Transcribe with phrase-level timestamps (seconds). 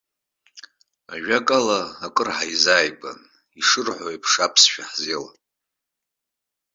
[1.13, 3.19] Ажәакала, акыр ҳаизааигәан,
[3.59, 5.37] ишырҳәо еиԥш, аԥсшәа ҳзеилан.